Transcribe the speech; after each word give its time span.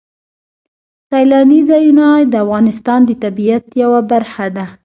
سیلاني 1.09 1.59
ځایونه 1.69 2.05
د 2.31 2.33
افغانستان 2.43 2.99
د 3.05 3.11
طبیعت 3.23 3.65
یوه 3.81 4.01
برخه 4.11 4.45
ده. 4.55 4.65